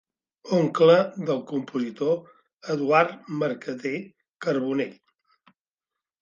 Oncle 0.59 0.95
del 1.27 1.43
compositor 1.51 2.15
Eduard 2.75 3.13
Mercader 3.43 3.93
Carbonell. 4.47 4.99